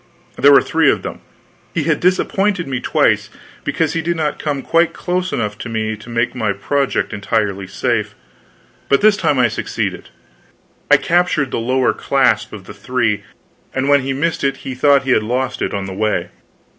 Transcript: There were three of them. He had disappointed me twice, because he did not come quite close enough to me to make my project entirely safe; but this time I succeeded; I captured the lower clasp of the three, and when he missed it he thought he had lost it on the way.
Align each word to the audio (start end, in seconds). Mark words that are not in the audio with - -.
There 0.35 0.51
were 0.51 0.63
three 0.63 0.89
of 0.89 1.03
them. 1.03 1.21
He 1.75 1.83
had 1.83 1.99
disappointed 1.99 2.67
me 2.67 2.79
twice, 2.79 3.29
because 3.63 3.93
he 3.93 4.01
did 4.01 4.15
not 4.15 4.39
come 4.39 4.63
quite 4.63 4.93
close 4.93 5.31
enough 5.31 5.59
to 5.59 5.69
me 5.69 5.95
to 5.97 6.09
make 6.09 6.33
my 6.33 6.53
project 6.53 7.13
entirely 7.13 7.67
safe; 7.67 8.15
but 8.89 9.01
this 9.01 9.15
time 9.15 9.37
I 9.37 9.47
succeeded; 9.47 10.09
I 10.89 10.97
captured 10.97 11.51
the 11.51 11.59
lower 11.59 11.93
clasp 11.93 12.51
of 12.51 12.63
the 12.63 12.73
three, 12.73 13.21
and 13.75 13.89
when 13.89 14.01
he 14.01 14.11
missed 14.11 14.43
it 14.43 14.57
he 14.65 14.73
thought 14.73 15.03
he 15.03 15.11
had 15.11 15.21
lost 15.21 15.61
it 15.61 15.71
on 15.71 15.85
the 15.85 15.93
way. 15.93 16.29